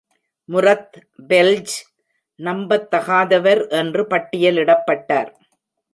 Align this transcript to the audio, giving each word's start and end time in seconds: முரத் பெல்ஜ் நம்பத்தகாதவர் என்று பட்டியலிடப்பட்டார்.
முரத் 0.49 0.95
பெல்ஜ் 1.27 1.75
நம்பத்தகாதவர் 2.39 3.69
என்று 3.69 4.03
பட்டியலிடப்பட்டார். 4.03 5.31